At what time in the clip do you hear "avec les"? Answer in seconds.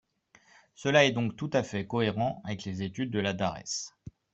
2.43-2.81